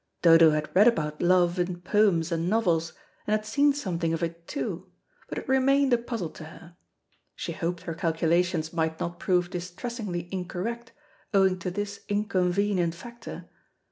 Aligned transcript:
Dodo 0.23 0.49
had 0.49 0.75
read 0.75 0.87
about 0.87 1.21
love 1.21 1.59
in 1.59 1.79
poems 1.79 2.31
and 2.31 2.49
novels, 2.49 2.93
and 3.27 3.33
had 3.35 3.45
seen 3.45 3.71
something 3.71 4.13
of 4.15 4.23
it, 4.23 4.47
too, 4.47 4.89
but 5.29 5.37
it 5.37 5.47
remained 5.47 5.93
a 5.93 5.97
puzzle 5.99 6.31
to 6.31 6.45
her. 6.45 6.75
She 7.35 7.51
hoped 7.51 7.81
her 7.83 7.93
calculations 7.93 8.73
might 8.73 8.99
not 8.99 9.19
prove 9.19 9.51
distressingly 9.51 10.27
incorrect 10.31 10.91
owing 11.35 11.59
to 11.59 11.69
this 11.69 11.99
inconvenient 12.09 12.95
factor. 12.95 13.47